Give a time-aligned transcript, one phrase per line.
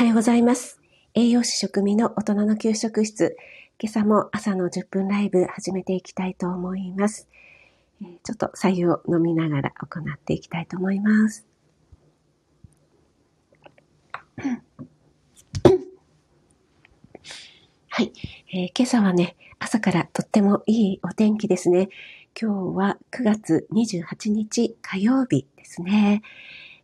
[0.00, 0.80] おはようございます。
[1.14, 3.36] 栄養士食味の大人の給食室。
[3.80, 7.28] 今朝も朝の10分ライブ始めていきたいと思います。
[8.22, 11.44] ちょっと左右を飲みながら行っていきたいと思います。
[17.88, 18.12] はい、
[18.52, 21.88] えー、今朝はね、朝からとってもいいお天気ですね。
[22.40, 26.22] 今日は9月28日火曜日ですね。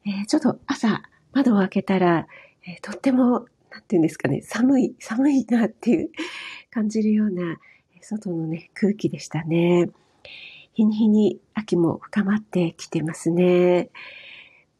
[0.04, 2.26] えー、ちょっと朝窓を開けたら、
[2.66, 6.10] えー、とっても、なんていうんですかね、寒い、寒いなっていう
[6.70, 7.58] 感じるような、
[8.00, 9.88] 外のね、空気でしたね。
[10.74, 13.90] 日に日に秋も深まってきてますね。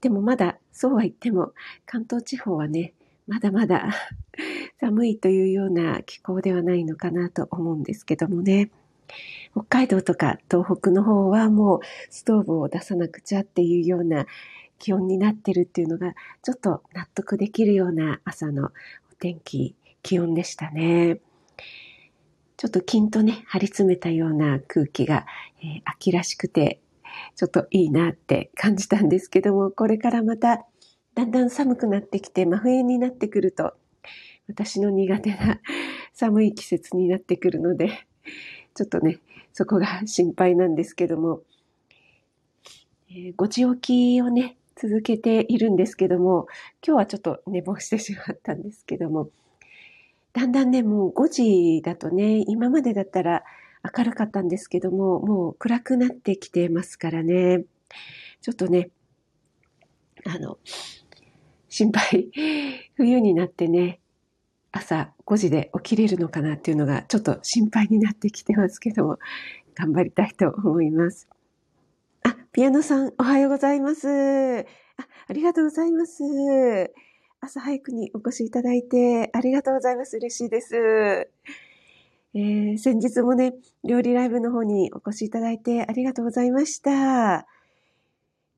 [0.01, 1.53] でもまだ、そうは言っても、
[1.87, 2.95] 関東地方はね、
[3.27, 3.91] まだまだ
[4.81, 8.71] 寒いというような気候ではないのかなと思うんですけどもね。
[9.53, 14.27] 北海道とか東北の方はもうストーブを出さなくちゃっていうような
[14.85, 18.71] 気温になってるっていうのがちょっと納得できるような朝のお
[19.19, 21.21] 天気、気温でしたね。
[22.59, 25.25] ちょっとキンとね、張り詰めたような空気が、
[25.63, 26.83] えー、秋らしくて、
[27.35, 30.67] ちょっといいなって感じたんですけども、これからまた
[31.15, 33.73] だんだん寒くなってきて真冬になってくると、
[34.49, 35.61] 私の苦手な
[36.13, 38.07] 寒い季節になってくるので、
[38.75, 39.21] ちょっとね、
[39.55, 41.41] そこが心配なんですけども、
[43.09, 46.47] えー、5時起きをね、続けているんですけども、
[46.87, 49.31] 今日はちょっと寝坊してしまったんですけども、
[50.33, 53.45] だんだんね、もう5時だとね、今までだったら
[53.97, 57.65] 明るかったんですけども、もう暗くなってきてますからね、
[58.41, 58.91] ちょっとね、
[60.27, 60.59] あの、
[61.69, 62.31] 心配、
[62.95, 64.01] 冬になってね、
[64.73, 69.19] 朝5時で起きれるのかなっていうのがちょっと心配になってきてますけども、
[69.75, 71.29] 頑張りたいと思います。
[72.55, 74.07] ピアノさん、おはようございます。
[74.09, 74.63] あ、
[75.27, 76.23] ありがとうございます。
[77.41, 80.19] 朝早くにお越しいただいてありがとうございます。
[80.19, 80.77] 嬉しいです。
[80.77, 87.49] えー、先日もね、料理ライブの方にお越しいただいてありがとうございました。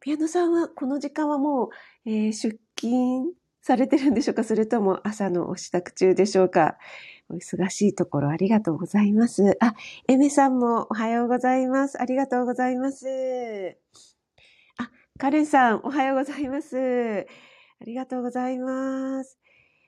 [0.00, 1.70] ピアノさんはこの時間はも
[2.04, 3.32] う、えー、出勤
[3.62, 4.44] されてるんでしょうか？
[4.44, 6.76] それとも朝のお支度中でしょうか？
[7.28, 9.56] お忙しいところありがとうございます。
[9.60, 9.74] あ、
[10.06, 12.00] エメさんもおはようございます。
[12.00, 13.76] ありがとうございます。
[14.78, 17.26] あ、カレンさんおはようございます。
[17.80, 19.38] ありがとうございます。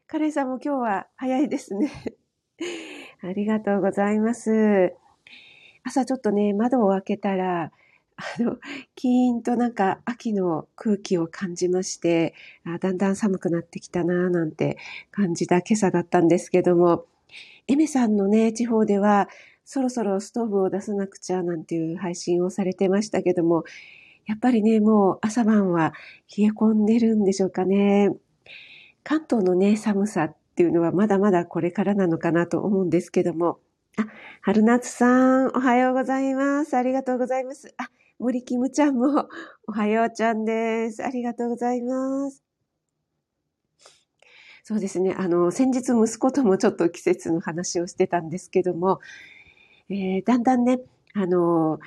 [0.08, 1.90] カレンさんも今日は早いですね。
[3.22, 4.94] ありがとうございます。
[5.84, 7.72] 朝ちょっとね、窓を開けたら、
[8.16, 8.58] あの、
[8.96, 12.34] キーンとなんか秋の空気を感じまして、
[12.64, 14.76] あだんだん寒くなってきたなぁなんて
[15.12, 17.06] 感じた今朝だったんですけども、
[17.66, 19.28] エメさんのね、地方では、
[19.64, 23.64] そろそろストーブを出さなくちゃなんていう配信をされてましたけども、
[24.26, 25.92] やっぱりね、もう朝晩は
[26.36, 28.10] 冷え込んでるんでしょうかね。
[29.02, 33.58] 関東のね、寒さっていうのはまだまだこれからなのかなと思うんですけども。
[33.96, 34.06] あ、
[34.42, 36.76] 春夏さん、おはようございます。
[36.76, 37.74] ありがとうございます。
[37.78, 39.28] あ、森キムちゃんも、
[39.66, 41.04] おはようちゃんです。
[41.04, 42.47] ありがとうございます。
[44.68, 45.14] そうですね。
[45.16, 49.00] あの、先日息子ともちょっと季節の話をしてたんですけども、
[49.88, 50.78] えー、だんだんね、
[51.14, 51.80] あの、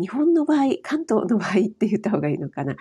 [0.00, 2.76] 日本の場合、関東の場合って言った方がいいのかな。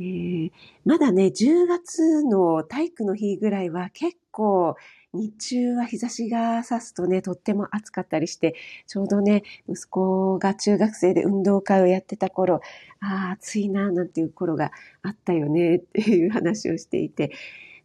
[0.00, 0.50] えー、
[0.84, 4.74] まだね、10月の体育の日ぐらいは結構
[5.12, 8.56] 日中は日差しが差すとね、とっても暑かったりして、
[8.88, 12.62] ちょうどね、息子が中学生で運動会をやってた頃、
[12.98, 14.72] ああ、暑いな、なんていう頃が
[15.04, 17.30] あったよね、っていう話をしていて、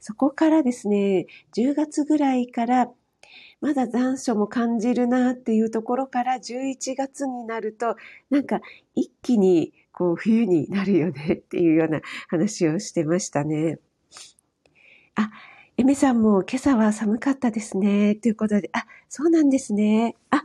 [0.05, 2.91] そこからですね、10月ぐらいから、
[3.61, 7.95] まだ残暑も感じるなっていうところから11月になると、
[8.29, 8.59] なんか
[8.95, 13.79] 一気にこう冬になるよねっていうような話をしてましたね。
[15.15, 15.31] あ、
[15.77, 18.15] エメさんも今朝は寒かったですね。
[18.15, 20.17] ということで、あ、そうなんですね。
[20.31, 20.43] あ、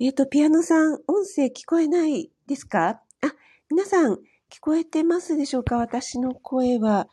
[0.00, 2.88] えっ、ー、と、ピアノさん、音声聞こえないですか？
[2.88, 3.00] あ、
[3.70, 4.14] 皆さん、
[4.50, 5.76] 聞こえてますでしょうか？
[5.76, 7.08] 私の声は。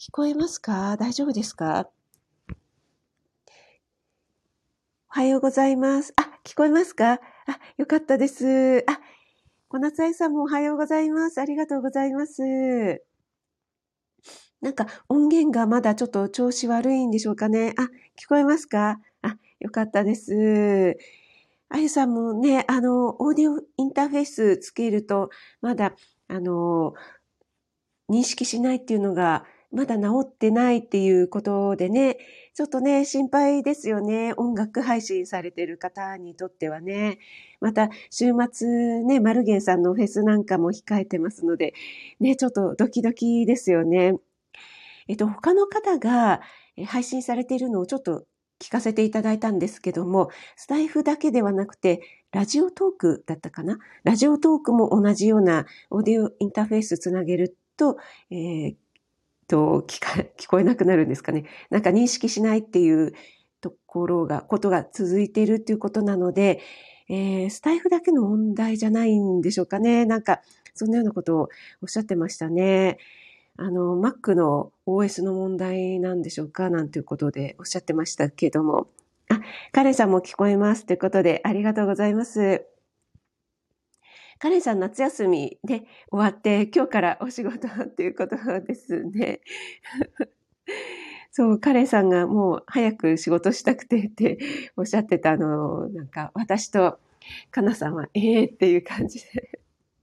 [0.00, 0.96] 聞こえますか？
[0.96, 1.90] 大丈夫ですか？
[2.48, 2.54] お
[5.08, 6.14] はようございます。
[6.16, 7.12] あ、聞こえますか？
[7.12, 7.20] あ、
[7.76, 8.82] よかったです。
[8.88, 8.98] あ、
[9.68, 11.38] 小夏愛さんもおはようございます。
[11.38, 13.04] ありがとうございます。
[14.62, 17.74] なんか音源がまだちょっと調子悪いんでしょうかね。
[17.76, 17.82] あ、
[18.18, 19.00] 聞こえますか？
[19.20, 20.96] あ、よかったです。
[21.68, 25.28] あゆさんもね、あの、オーディオインターフェースつけると、
[25.60, 25.92] まだ、
[26.26, 26.94] あの、
[28.08, 32.18] 認識しないっていうのが、まだ治ってないっていうことでね、
[32.54, 34.34] ちょっとね、心配ですよね。
[34.36, 37.18] 音楽配信されてる方にとってはね。
[37.60, 41.74] また、週末ね、マルゲンさんのフェスなんかも控えてますので、
[42.18, 44.14] ね、ちょっとドキドキですよね。
[45.08, 46.40] えっと、他の方が、
[46.86, 48.24] 配信されているのをちょっと
[48.58, 52.00] 聞かせていただいたんですけども、スタイフだけではなくて、
[52.32, 53.78] ラジオトークだったかな？
[54.04, 57.96] ラジオトークも同じようなオーディオインターフェースつなげると、
[58.30, 58.74] えー、
[59.50, 61.44] と聞か、聞こえなくなるんですかね。
[61.70, 63.12] なんか認識しないっていう
[63.60, 66.60] ところが、ことが続いているっていうことなので、
[67.08, 70.06] えー、スタイフだけの問題じゃないんでしょうかね。
[70.06, 70.40] なんか、
[70.74, 71.48] そんなようなことを
[71.82, 72.98] おっしゃってましたね。
[73.56, 76.70] あの、Mac の OS の問題なんでしょうか？
[76.70, 78.86] なんていうことでおっしゃってましたけども。
[79.28, 79.40] あ、
[79.72, 82.64] カレンさんも聞こえますということでありがとうございます。
[84.40, 89.40] カレンさん夏休みで終わって今日からお仕事っていうことですね。
[91.30, 94.38] そう、カレンさんがもう早く仕事したくてって
[94.78, 96.98] おっしゃってたの、なんか私と
[97.50, 99.60] カナさんはええー、っていう感じで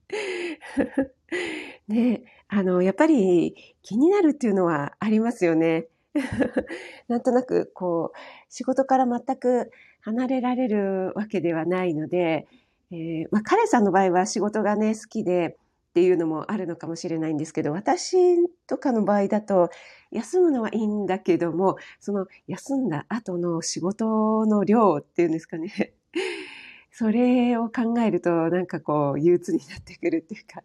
[1.87, 5.87] ね、あの、やっぱり気になるっていうのはありますよね。
[7.07, 8.17] なんとなく、こう、
[8.49, 12.47] 仕事から全く離れられるわけではないので、
[12.91, 18.17] えー、まあ、彼さんの場合は仕事がね、好きでっていうのもあるのかもしれないんですけど、私
[18.67, 19.69] とかの場合だと、
[20.11, 25.93] 休むのはいいんだけども、その休んだ後の仕事の量っていうんですかね。
[26.91, 30.63] それを考えると、なんかこう、憂鬱になってくるっていうか、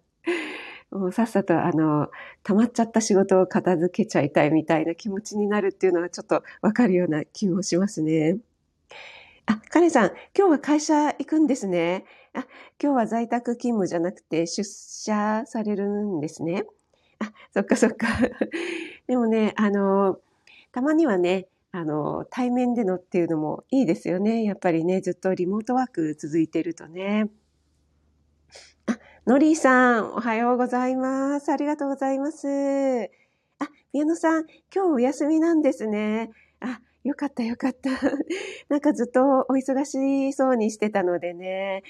[0.91, 2.11] もうさっさとあの、
[2.43, 8.39] 溜まっちゃった仕事を片付けちゃいたいみたいな気持ちになるっていうのはちょっとわかるような気もしますね。
[9.47, 12.05] あ、カレンさん、今日は会社行くんですね。
[12.35, 12.47] あ、
[12.83, 16.65] 今日は在宅勤務じゃなくて出社されるんですね。
[17.19, 18.07] あ、そっかそっか。
[19.07, 20.21] でもね、あの、
[20.73, 24.45] たまにはね、あの、対面でのっていうのもいいですよね。
[24.45, 27.31] やっぱりね、ずっとリモートワーク続いてるとね。
[28.87, 31.51] あ、ノリーさん、おはようございます。
[31.51, 32.47] ありがとうございます。
[33.59, 36.31] あ、宮野さん、今日お休みなんですね。
[36.61, 37.91] あ、よかったよかった。
[38.69, 41.83] なんかずっとお忙しそうにしてたのでね、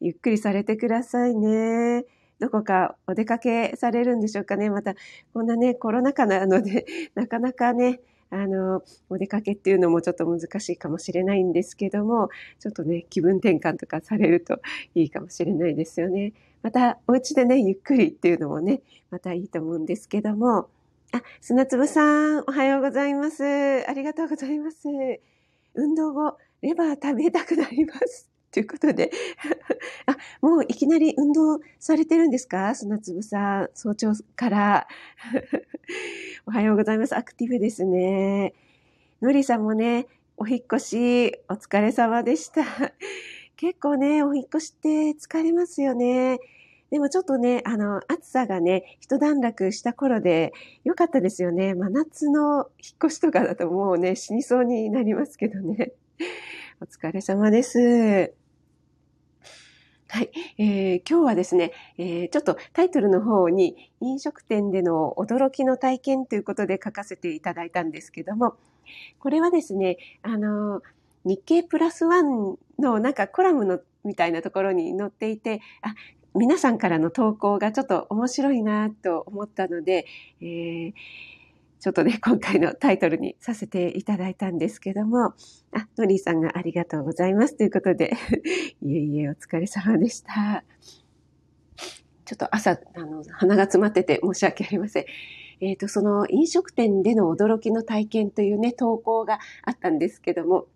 [0.00, 2.04] ゆっくりされてくださいね。
[2.38, 4.70] どこかお出かけされるんでしょうかね。
[4.70, 4.94] また、
[5.32, 8.00] こんなね、コロナ禍なので、 なかなかね、
[8.30, 12.28] あの、お出かけっていうのもちょっと難しいかもしれないんですけども、
[12.60, 14.60] ちょっとね、気分転換とかされると
[14.94, 16.34] いいかもしれないですよね。
[16.62, 20.68] また、お家でね、ゆっくりっていうのもね、またいいと思うんですけども、
[21.12, 22.02] あ、砂粒さ
[22.40, 23.42] ん、おはようございます。
[23.88, 24.88] ありがとうございます。
[25.74, 28.28] 運動後、レバー食べたくなります。
[28.52, 29.10] ということで。
[30.06, 32.74] あ、もういきなり運動されてるんですか？
[32.74, 34.86] 砂粒さん、早朝から。
[36.46, 37.16] おはようございます。
[37.16, 38.52] アクティブですね。
[39.22, 40.06] のりさんもね、
[40.36, 42.62] お引越し、お疲れ様でした。
[43.56, 46.38] 結構ね、お引越しって疲れますよね。
[46.90, 50.54] でもちょっとね、あの、暑さがね、一段落した頃で
[50.84, 51.74] 良かったですよね。
[51.74, 55.92] 真夏の引っ越しとかだともうね、死にそうになりますけどね。
[56.80, 58.32] お疲れ様です。
[60.10, 68.54] はい、えー、今日はですね、えー、ちょっとタイトルの方に飲食店での驚きの体験ということで書かせていただいたんですけども、
[69.18, 70.80] これはですね、あの、
[71.26, 75.94] 日経プラスワンのなんかコラムのみたいなところに載っていて、あ、
[76.38, 80.06] 皆さんからの投稿がちょっと面白いなと思ったので、
[80.40, 80.92] えー
[81.80, 85.34] ちょっとね、 今回のタイトルにさせていただいたんですけども、
[85.72, 88.12] あ、ノリーさんがありがとうございますということで、
[88.82, 90.64] いえいえ、お疲れ様でした。
[92.24, 95.04] ちょっと朝、あの、鼻が詰まってて申し訳ありません。
[95.60, 100.66] えっ、ー、と、その飲食店での驚きの体験というね、投稿があったんですけども、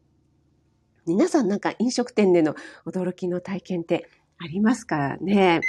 [1.05, 2.55] 皆さんなんか飲食店での
[2.87, 4.09] 驚きの体験って
[4.43, 5.61] ありますからね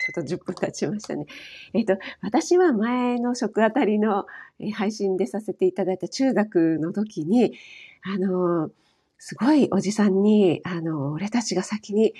[0.00, 1.26] ちょっと10分経ちましたね。
[1.74, 4.26] えっ、と、私は前の食あたりの
[4.74, 7.52] 配信でさせていただいた中学の時に、
[8.02, 8.70] あの、
[9.18, 12.14] すごいおじさんに、あの、俺たちが先に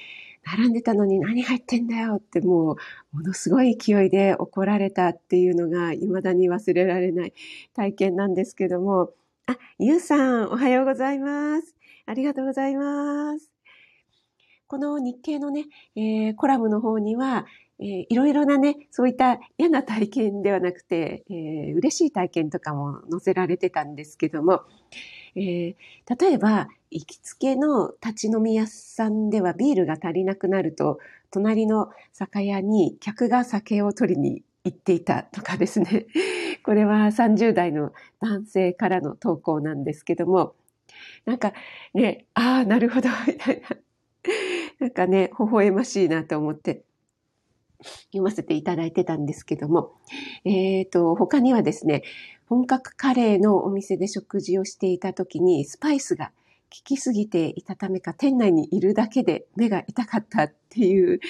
[0.45, 2.77] 並んでたのに何入ってんだよっても
[3.13, 7.35] う、ものすごい勢いで怒られたっていうのが未だに忘れられない
[7.75, 9.15] 体験なんですけども、
[9.47, 11.75] あ、ゆうさん、おはようございます。
[12.05, 13.50] ありがとうございます。
[14.71, 15.65] この日経のね、
[15.97, 17.45] えー、コラムの方には、
[17.81, 24.63] えー、いろいろなね、そういった嫌な体験ではなくて、えー、嬉しい体験とかも載せられてたんですけども、
[25.35, 25.75] えー、
[26.21, 31.01] 例えば、行きつけの立ち飲み屋さんではビールが足りなくなると、
[31.33, 36.07] 隣の酒屋に客が酒を取りに行っていたとかですね。
[36.63, 40.55] これは30代の男性からの投稿なんですけども、
[41.25, 41.55] なんか
[41.93, 43.77] ね、ああ、なるほど、みたいな。
[44.81, 46.85] なんかね、微笑ましいなと思って。
[48.07, 49.95] 読ませていただいてたんですけども、
[50.45, 52.03] えっ、ー、と、他にはですね、
[52.47, 56.33] 本格カレーのお店で食事をしていた時にスパイスが効
[56.85, 61.21] きすぎていたためか店内にいるだけで目が痛かったっていう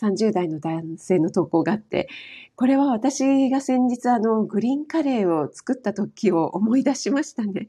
[0.00, 2.08] 30代の男性の投稿があって、
[2.56, 7.68] これは私が先日あのグリーンカレーを作った時を思い出しましたね。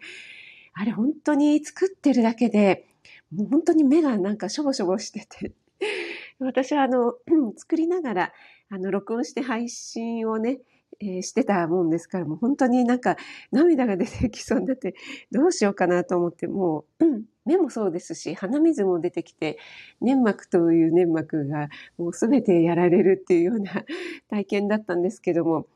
[0.73, 2.87] あれ本当に作ってるだけで、
[3.35, 5.53] もう本当に目がなんかしょぼしょぼしてて、
[6.39, 7.15] 私はあの、
[7.57, 8.33] 作りながら、
[8.69, 10.59] あの、録音して配信をね、
[10.99, 13.17] えー、してたもんですから、もう本当になんか
[13.51, 14.95] 涙が出てきそうになって、
[15.31, 17.05] どうしようかなと思って、もう、
[17.45, 19.57] 目もそうですし、鼻水も出てきて、
[19.99, 23.83] 粘膜という粘膜がもうすべてやられるっていうような
[24.29, 25.67] 体験だったんですけども、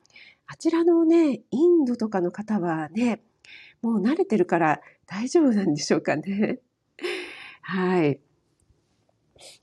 [0.45, 3.21] あちらのね、インドとかの方はね、
[3.81, 6.59] もう慣れてるから大丈夫なんでしょうかね。
[7.67, 8.21] はい。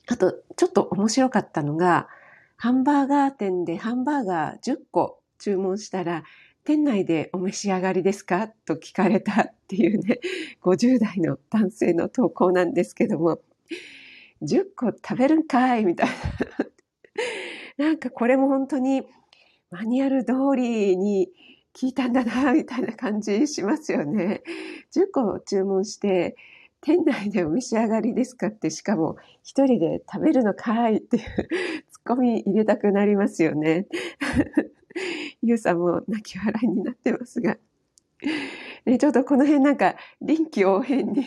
[0.06, 2.08] あと、ちょっと面白かったのが、
[2.56, 6.24] ハンバーガー店でハンバーガー10個注文したら、
[6.64, 8.48] 店内でお召し上がりですか？
[8.48, 10.20] と聞かれたっていうね、
[10.62, 13.40] 50代の男性の投稿なんですけども、
[14.42, 16.08] 10個食べるんかいみたい
[17.78, 17.86] な。
[17.86, 19.02] なんかこれも本当に
[19.70, 21.30] マニュアル通りに
[21.74, 24.42] 聞いたんだな、みたいな感じしますよね。
[24.92, 26.36] 10個注文して、
[26.84, 31.22] 店内でお召し上がりですかって、しかも一人で食べるのかいっていう
[31.90, 33.86] ツッコミ入れたくなりますよね。
[35.40, 37.56] ゆうさんも泣き笑いになってますが。
[38.84, 41.24] ね、ちょっとこの辺なんか臨機応変に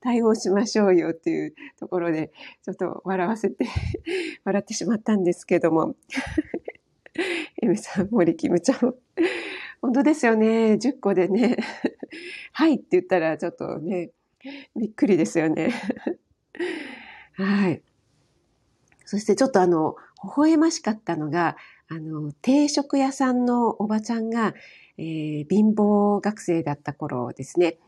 [0.00, 2.30] 対応しましょうよっていうところで
[2.62, 3.64] ちょっと笑わせて
[4.44, 5.96] 笑ってしまったんですけども。
[7.62, 8.94] エミさん、森キムちゃん。
[9.80, 10.74] 本当ですよね。
[10.74, 11.56] 10個でね。
[12.52, 14.10] はいって言ったらちょっとね、
[14.76, 15.72] びっくりですよね。
[17.34, 17.82] はい。
[19.04, 21.56] そしてちょっとあの、微笑ましかったのが、
[21.88, 24.54] あの、定食屋さんのおばちゃんが、
[24.98, 27.78] えー、貧乏学生だった頃ですね。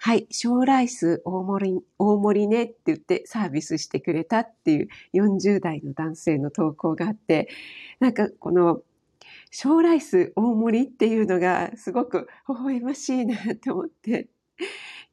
[0.00, 7.48] はい、小ライス大盛り、大盛りねって言ってサービスしてくれたっていう40代の男性の投稿があって、
[7.98, 8.82] なんかこの
[9.50, 14.28] 小ライス大盛りっていうのがすごく微笑ましいなと思って、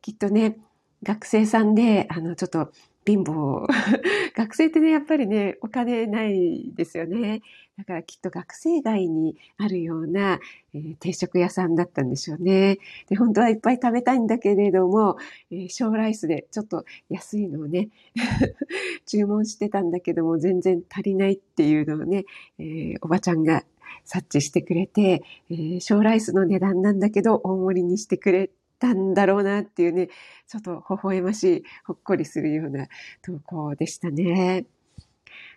[0.02, 0.58] きっとね、
[1.06, 2.72] 学生さんで、あの、ちょっと
[3.06, 3.68] 貧乏。
[4.36, 7.44] 学生ってね、やっぱりね、お金ないですよね。
[7.78, 10.40] だからきっと学生街にあるような、
[10.74, 12.80] えー、定食屋さんだったんでしょうね。
[13.08, 15.18] で、本当はいっぱい食べたいんだけれども、
[15.52, 17.90] えー、小ライスでちょっと安いのをね、
[19.06, 22.26] 注文してたんだけども全然足りないっていうのをね、
[22.58, 23.64] えー、おばちゃんが
[24.06, 25.22] 察知してくれて、
[25.52, 30.10] えー、小ライスの値段なんだけど大盛りにしてくれたんだろうなっていうね、
[30.48, 32.88] ちょっと微笑ましい、ほっこりするような
[33.22, 34.66] 投稿でしたね。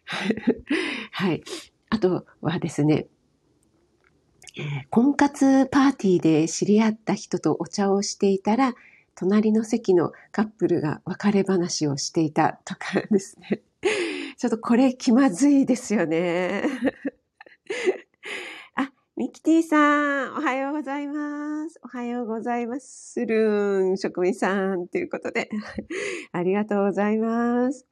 [1.13, 1.43] はい。
[1.91, 3.07] あとはですね、
[4.57, 8.75] え、婚活パーティーで知り合った人とお茶をしていたら、
[9.15, 13.63] 隣の席のカップルが別れ話をしていたとかですね。
[14.37, 16.63] ちょっとこれ気まずいですよね。
[19.39, 21.79] キティさん、おはようございます。
[21.85, 25.49] おはようございまするん、職人さん、ということで、
[26.33, 27.87] ありがとうございます。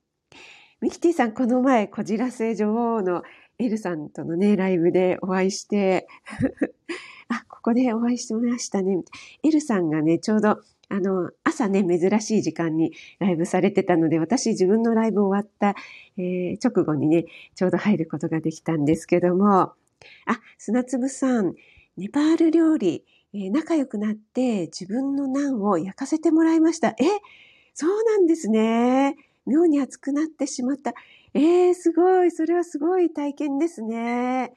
[0.80, 3.22] ミキティさん、この前、こじらせ女王の
[3.60, 6.08] エルさんとのね、ライブでお会いして、
[7.30, 9.04] あ、ここでお会いしてましたね。
[9.44, 10.48] エルさんがね、ちょうど、
[10.88, 15.76] あの、朝ね、珍しい時間にライブされてたので、私自分のライブ終わった、
[16.18, 19.74] えー、直後にね、ちょうど入ることができたんですけども、
[20.26, 21.54] あ、砂粒さん、
[21.96, 26.88] ネパール料理、えー、仲良くなって自分のナンを焼かせてもらいました。
[26.90, 26.94] え、
[27.74, 29.16] そうなんですね。
[29.46, 30.94] 妙に熱くなってしまった。
[31.34, 32.30] えー、すごい。
[32.30, 34.52] それはすごい体験ですね。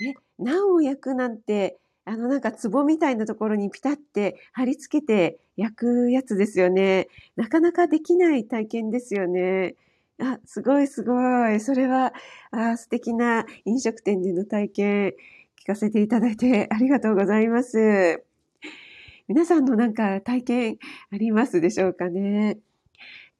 [0.00, 7.08] え、ナンを焼くなんて、あのなんか壺みたいなところにピタって貼り付けて焼くやつですよね。
[7.36, 9.74] なかなかできない体験ですよね。
[10.20, 11.14] あ、すごいすご
[11.50, 11.60] い。
[11.60, 12.12] それは、
[12.50, 15.12] あ素敵な飲食店での体験
[15.62, 18.24] 聞かせていただいて ありがとうございます。
[19.28, 20.78] 皆さんのなんか体験
[21.12, 22.58] ありますでしょうかね？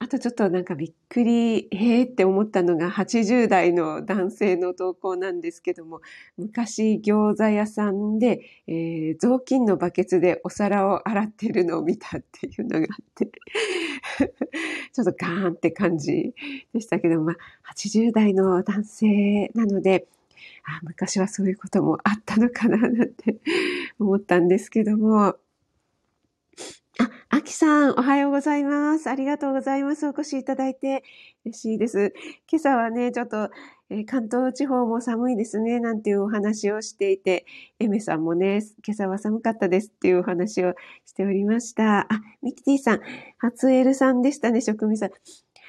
[0.01, 6.01] あとちょっとなんかびっくり、えーって思ったのが80代の男性の投稿なんですけども、
[6.37, 13.27] 昔餃子屋さんで、えー、雑巾のバケツでお皿を洗ってるのを見たっていうのがあって
[14.93, 16.33] ちょっとガーンって感じ
[16.73, 17.37] でしたけど、まあ
[17.75, 20.07] 80代の男性なので、
[20.65, 23.37] あ昔はそういうこともあったのかななんて
[23.99, 25.35] 思ったんですけども、
[27.49, 29.09] きさん、おはようございます。
[29.09, 30.07] ありがとうございます。
[30.07, 31.03] お越しいただいて
[31.47, 32.13] 嬉しいです。
[32.47, 33.51] 今朝はね、ちょっと、
[33.89, 37.47] え、関東地方も寒いですね、なんていうお話をしていて、
[37.81, 40.75] エメさんもね、今朝は寒かったですっていうお話を
[41.07, 42.01] しておりました。
[42.01, 42.09] あ、
[42.43, 43.01] ミキティさん、
[43.39, 45.11] 初エルさんでしたね、職味さん。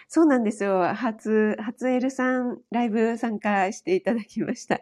[0.10, 0.84] そうなんですよ。
[0.94, 4.82] 初、初エルさん、ライブ参加していただきました。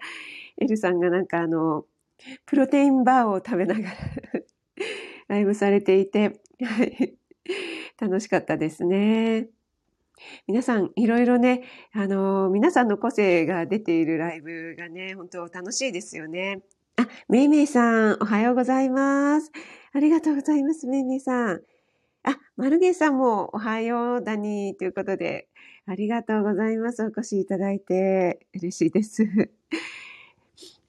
[0.60, 1.86] エルさんがなんかあの、
[2.48, 3.96] プロテインバーを食べながら
[5.28, 6.42] ライブされていて、
[8.00, 9.50] 楽しかったですね。
[10.48, 16.64] 皆さん、いろいろね、あの、皆さんの個性が出ているライブがね、本当楽しいですよね。
[16.98, 19.52] あ、めいめいさん、おはようございます。
[19.94, 21.62] ありがとうございます、めいめいさん。
[22.24, 25.48] あ、マルゲさんもおはようだにということで、
[25.86, 27.04] ありがとうございます。
[27.04, 29.24] お越しいただいて嬉しいです。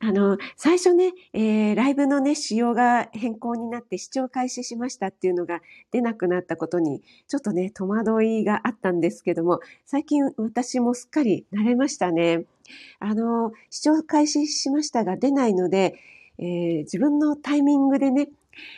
[0.01, 12.45] あの、最初ね、えー、ライブのね、仕様が変更になって視聴開始しましたっていうのが出なくなったことに、ちょっとね、戸惑いがあったんですけども、最近私もすっかり慣れましたね。
[13.01, 15.97] あの、視聴開始しましたが出ないので、
[16.39, 18.29] えー、自分のタイミングでね、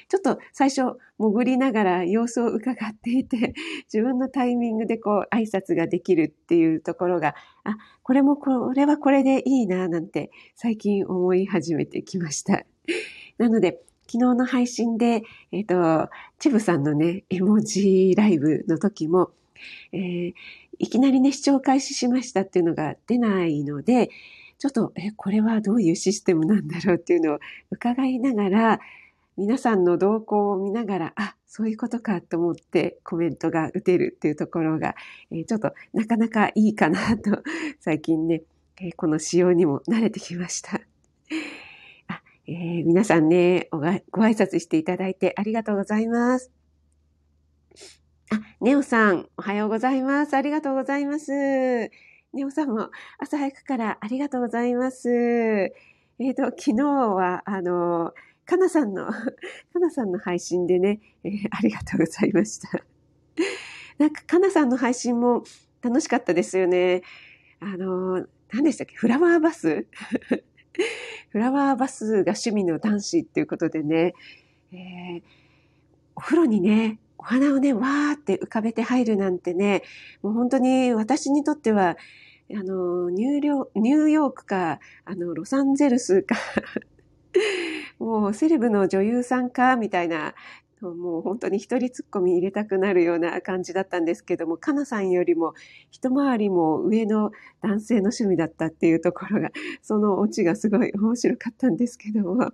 [0.08, 3.54] ちょっと最初潜りながら様子を伺っていて、
[3.92, 7.34] 自分のタイミングでこう挨拶ができるっていうところが、
[7.64, 12.64] あ、これもこれはこれでいいななんて最近思い始めてきました。
[13.38, 15.22] なので、昨日の配信で、
[15.52, 16.10] えっ、ー、と、
[16.40, 19.30] チブさんのね、絵文字ライブの時も、
[19.92, 20.34] えー、
[20.80, 24.10] いきなりね、視聴開始しましたっていうのが出ないので、
[24.58, 27.38] ちょっと、え、これはどういうシステムなんだろうっていうのを
[27.70, 28.80] 伺いながら、
[29.40, 34.94] 皆さんの動向を見ながら、あ、そういうことかと思ってコメントが打てるっていうところが、
[35.30, 37.42] えー、ちょっとなかなかいいかなと、
[37.80, 38.42] 最近ね、
[38.82, 40.82] えー、この仕様にも慣れてきました。
[42.08, 46.50] あえー、皆さんねご、ご挨拶していただいてありがとうございます。
[48.30, 50.34] あ、ネオさん、おはようございます。
[50.34, 51.32] ありがとうございます。
[51.32, 55.72] ネオさんも朝早くからありがとうございます。
[56.22, 58.12] えっ、と、昨日は、あの、
[58.50, 59.06] かなさんの、
[59.72, 62.84] かなさんの配信でね、えー、ありがとうございました。
[63.98, 65.44] なんか、かなさんの配信も
[65.80, 67.02] 楽しかったですよね。
[67.60, 68.96] あの、何でしたっけ？
[68.96, 69.86] フラワーバス？
[71.30, 74.14] フラワーバスが趣味の男子っていうことでね、
[74.72, 75.22] えー、
[76.16, 79.84] お風呂にね、お花をね、わーって浮かべて入るなんてね、
[80.22, 81.96] もう本当に私にとっては、
[82.52, 86.34] あの、ニューニューヨークか、あの、ロサンゼルスか
[87.98, 90.34] もうセレブの女優さんかみたいな、
[90.80, 95.54] もう本当に一人突っ込み入れたくなるような感じだったんですけども、かなさんよりも
[95.90, 99.50] 一回りも上の男性の趣味だったっていうところが、
[99.82, 102.52] そのオチがすごい面白かったんですけども。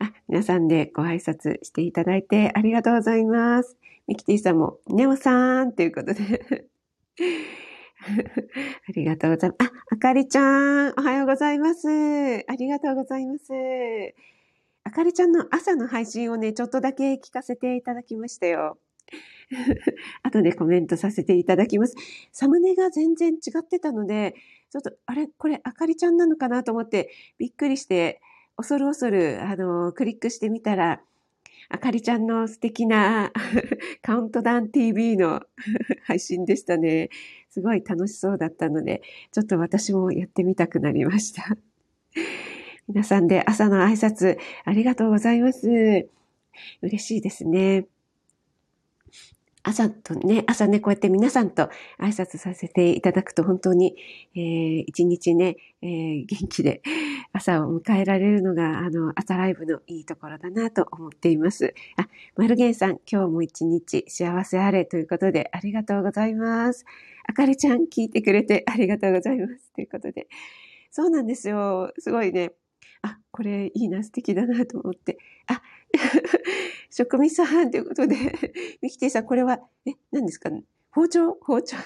[0.00, 3.76] あ、皆さんでご挨拶していただいてありがとうございます。
[4.06, 6.66] ミキティさんも、ネオさんということで
[8.88, 9.70] ありがとうございます。
[9.70, 11.88] あ、あかりちゃん、おはようございます。
[12.46, 13.52] ありがとうございます。
[14.84, 18.78] あかりちゃんの朝の配信をね、ちょっとだけ聞かせていただきましたよ。
[20.22, 21.94] 後でコメントさせていただきます。
[22.32, 24.34] サムネが全然違ってたので、
[24.70, 28.20] ちょっと、あれこれ、あかりちゃんなのかなと思って、びっくりして、
[28.56, 31.02] 恐る恐る、あの、クリックしてみたら、
[31.70, 33.30] あかりちゃんの素敵な
[34.00, 35.42] カウントダウン TV の
[36.04, 37.10] 配信でしたね。
[37.50, 39.02] すごい楽しそうだったので、
[39.32, 41.56] ちょっと私もやってみたくなりました。
[42.88, 46.08] 皆さんで朝の挨拶ありがとうございます。
[46.80, 47.86] 嬉しいですね。
[49.62, 51.64] 朝とね、朝ね、こうやって皆さんと
[52.00, 53.96] 挨拶させていただくと本当に、
[54.34, 56.82] えー、一日ね、えー、元気で
[57.32, 61.74] 朝を迎えられるのが、あの、朝ライブのいいところだなと思っています。
[61.96, 66.84] あ、マルゲンさん、今日も一日幸せあれということでありがとうございます。
[67.26, 69.72] あかりちゃん、聞いてくれてありがとうございます。
[69.74, 70.28] ということで。
[70.90, 71.92] そうなんですよ。
[71.98, 72.52] すごいね。
[73.02, 75.18] あ、これいいな、素敵だなと思って。
[75.46, 75.62] あ、
[76.90, 78.16] 職味さんということで、
[78.82, 81.34] ミキティさん、これは、え、何ですか、ね、包丁？
[81.42, 81.76] 包丁？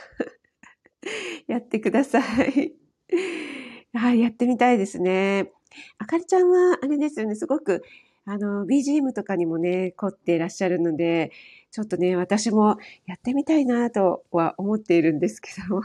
[1.48, 2.74] やってください。
[3.94, 5.50] はい、やってみたいですね。
[5.98, 7.82] あかりちゃんは、あれですよね、すごく、
[8.24, 11.32] あの、BGM とかにもね、凝っていらっしゃるので、
[11.72, 15.82] ちょっとね、私もやってみたいなとは思っているんですけども、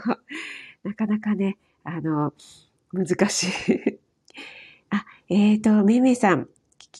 [0.84, 2.32] なかなかね、あの、
[2.92, 3.98] 難しい。
[4.90, 6.48] あ、えっ、ー、と、めいめいさん、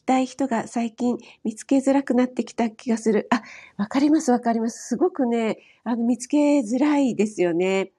[0.09, 3.29] たい人が最近見つけづらくなってきた気がする。
[3.31, 3.43] あ、
[3.77, 4.89] わかりますわかります。
[4.89, 7.93] すごくね、あの、見つけづらいですよね。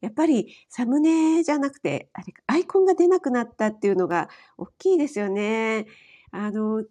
[0.00, 5.86] やっぱりサムネじゃなくて、あれ、アイコンが出なくなったっていうのが大きいですよね。
[6.30, 6.84] あの、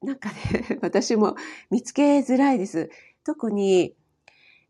[0.00, 1.34] なんかね、 私も
[1.68, 2.90] 見つけづらいです。
[3.24, 3.96] 特に、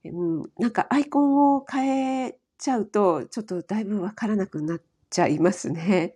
[0.07, 6.15] うん、なんかアイコンを変えちゃうと、ちょっとだいぶわからなくなっちゃいますね。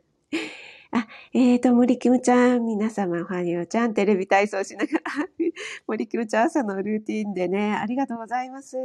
[0.94, 5.00] あ、えっ、ー、と、森キムちゃん、皆様おはようちゃん、テレビ体操しながら、
[5.88, 8.76] 森キムちゃん朝のルーティンでね、ありがとうございます。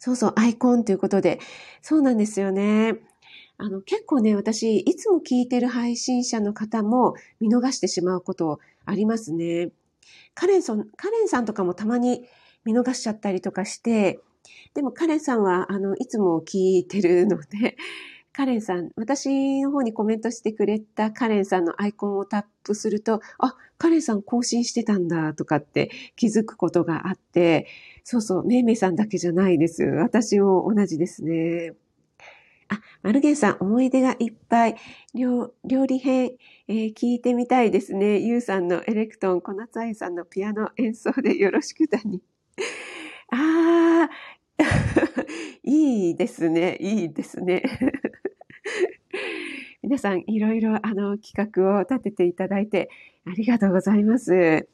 [0.00, 1.38] そうそう、アイコンということで、
[1.82, 2.96] そうなんですよね。
[3.58, 9.70] あの、結構ね、私、いつも聞いてる配信者の方も見逃してしまうことありますね。
[10.34, 12.26] カレンさん、カレンさんとかもたまに
[12.64, 14.18] 見逃しちゃったりとかして、
[14.74, 17.76] でもカレンさんは、あの、いつも聞いてるので、
[18.34, 27.66] カレンさん、私の方にコメントしてくれたカレンさんのアイコンをタップすると、あ、カレンさん更新してたんだとかって気づくことがあって、
[28.04, 29.82] そうそう、めいめいさんだけじゃないです。
[29.84, 31.74] 私も同じですね。
[32.68, 34.76] あ、マルゲンさん、思い出がいっぱい。
[35.14, 36.32] 料料理編、
[36.68, 38.18] えー、聞いてみたいですね。
[38.18, 42.22] ゆうさんのエレクトン、小夏愛さんのピアノ演奏でよろしくだに。
[43.30, 44.10] ああ、
[45.64, 46.78] いいですね。
[46.80, 47.62] いいですね。
[49.92, 52.88] 皆さん、いろいろあの企画を立てていただいて
[53.26, 54.66] ありがとうございます。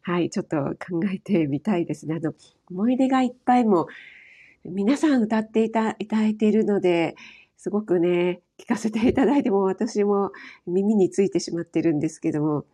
[0.00, 2.14] はい、ちょっと考えてみたいですね。
[2.14, 2.32] あの、
[2.70, 3.86] 思い出がいっぱいも、
[4.64, 7.16] 皆さん歌っていただいているので、
[7.58, 10.32] すごくね、聞かせていただいても私も
[10.66, 12.64] 耳についてしまってるんですけども、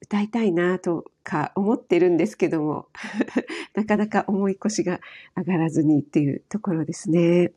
[0.00, 2.86] 歌いたいなとか思ってるんですけども、
[3.74, 5.00] なかなか重い腰が
[5.36, 7.50] 上がらずにっていうところですね。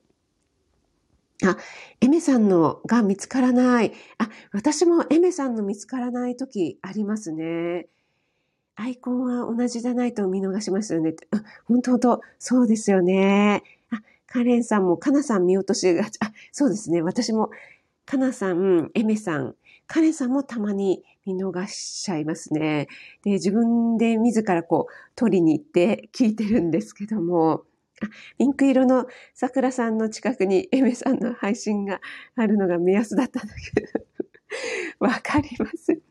[1.41, 1.57] あ、
[1.99, 3.91] エメさんのが見つからない。
[4.17, 7.87] あ、私もエメさんの見つからない時ありますね。
[8.75, 11.15] アイコンは同じじゃないと見逃しますよね。
[11.31, 13.63] あ、本当本当そうですよね。
[13.91, 16.17] あ、カレンさんも、カナさん見落としがち。
[16.21, 17.01] あ、そうですね。
[17.01, 17.51] 私も、
[18.05, 19.55] カナさん、エメさん、
[19.87, 22.87] カレンさんもたまに見逃しちゃいますね。
[23.23, 27.65] で、自分で自らこう、取りに行って聞いてるんですけども、
[28.37, 32.01] ピンク色の桜さんの近くにエメさんの配信が
[32.35, 33.87] あるのが目安だったんだけど、
[34.99, 36.01] わかります。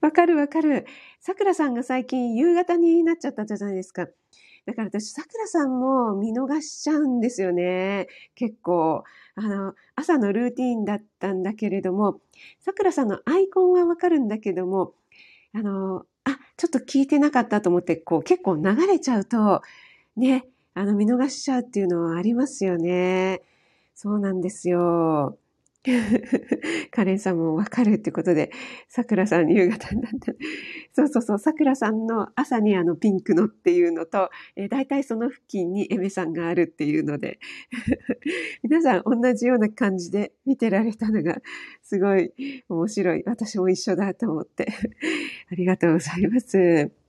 [0.00, 0.86] わかるわかる。
[1.20, 4.06] 桜さんが最近夕方になっちゃったじゃないですか。
[4.66, 8.08] だから私、桜さんも見逃しちゃうんですよね。
[8.34, 9.04] 結構。
[9.34, 12.20] あの、朝のルーティーンだったんだけれども、
[12.60, 14.94] 桜さんのアイコンはわかるんだけども、
[15.54, 19.62] あの、あ、ちょっと聞いてなかったと思って、こう結構流れちゃうと、
[20.16, 23.42] ね、あの、見逃しちゃうっていうのはありますよね。
[23.94, 25.38] そうなんですよ。
[26.90, 28.50] カレンさんもわかるってことで、
[28.88, 30.32] 桜さん夕方になった。
[30.94, 37.38] そうそうそう、桜さんの朝にあのピンクのっていうのと、えー、大体その付近にエメさんがあるっていうので、
[38.64, 41.42] 皆さん同じような感じで見てられたのが
[41.82, 42.32] すごい
[42.68, 43.22] 面白い。
[43.26, 44.66] 私も一緒だと思って。
[45.52, 47.03] ありがとうございます。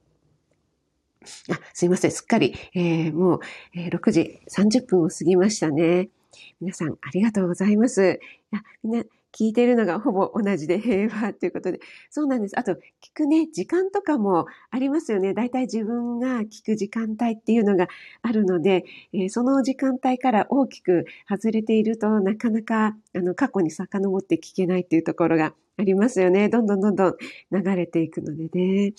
[1.52, 2.12] あ、すいません。
[2.12, 3.40] すっかり、えー、もう、
[3.76, 6.10] えー、6時30分を過ぎましたね。
[6.60, 8.20] 皆さんありがとうございます。
[8.52, 9.04] いやみんな
[9.38, 11.80] 聞いているのがほぼ同じで平和ということで。
[12.10, 12.58] そうなんです。
[12.58, 12.78] あと、聞
[13.14, 15.34] くね、時間とかもありますよね。
[15.34, 17.90] だいたい自分が聞く時間帯っていうのが
[18.22, 26.48] あるので、えー、その時間帯から大きく外れているとなかなかあの過去に遡って聞けないっていうところがありますよね。
[26.48, 27.16] どんどんどんどん
[27.52, 28.94] 流れていくのでね。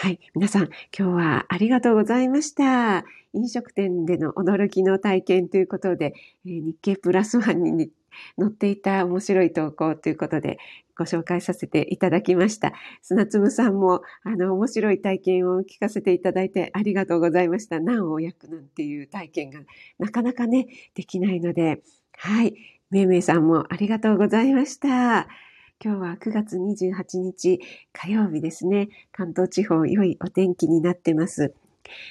[0.00, 0.20] はい。
[0.32, 3.04] 皆さん、今日はありがとうございました。
[3.32, 6.14] 飲食店での驚きの体験ということで、
[6.46, 7.90] えー、日経プラスワンに
[8.38, 10.58] 載っていた面白い投稿ということで
[10.96, 12.74] ご紹介させていただきました。
[13.02, 17.80] 砂粒さんも、あの、面白い体験を聞かせていただいてありがとうございました。
[17.80, 19.58] 何を焼くなんていう体験が
[19.98, 21.82] なかなかね、できないので、
[22.16, 22.54] はい。
[22.90, 25.26] めいめいさんもありがとうございました。
[25.80, 27.60] 今日は9月28日
[27.92, 28.88] 火曜日ですね。
[29.12, 31.54] 関東地方良いお天気になってます。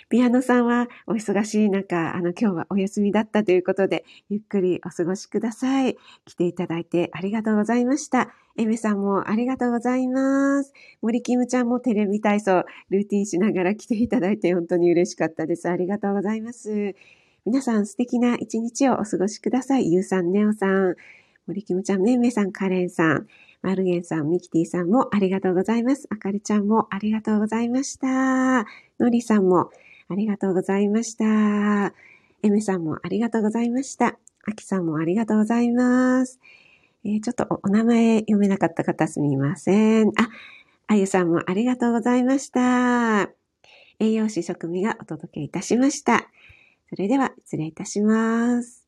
[0.07, 5.97] ピアノさんはお忙しい中、あの今日はお休みだったということで、ゆっくりお過ごしください。
[6.23, 8.29] 来ていただいてありがとうございました。
[8.57, 10.71] エメさんもありがとうございます。
[11.01, 15.67] 森キムちゃんもテレビ体操、ルーティンしながら来ていただいて本当に嬉しかったです。
[15.67, 16.95] ありがとうございます。
[17.45, 19.91] 皆さん素敵な一日をお過ごしください。
[19.91, 20.95] ゆうさん、ネオさん、
[21.47, 23.27] 森キムちゃん、めめさん、カレンさん、
[23.61, 26.07] マルゲンさん、ミキティさんもありがとうございます。
[26.09, 28.65] あかりちゃんもありがとうございました。
[28.99, 29.71] のりさんも
[30.09, 31.93] ありがとうございました。
[32.43, 34.17] エメさんもありがとうございました。
[34.45, 36.39] あきさんもありがとうございます。
[37.03, 40.09] えー、ちょっとお名前読めなかった方すみません。
[40.09, 40.29] あ、
[40.87, 43.29] あゆさんもありがとうございました。
[43.99, 46.29] 栄養士食味がお届けいたしました。
[46.89, 48.86] それでは失礼いたします。